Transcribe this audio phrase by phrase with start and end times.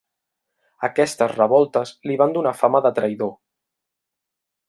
[0.87, 3.33] Aquestes revoltes li van donar fama de traïdor.